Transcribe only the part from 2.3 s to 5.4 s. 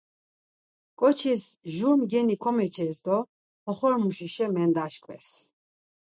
komeçes do oxorimuşişa mendaşkves.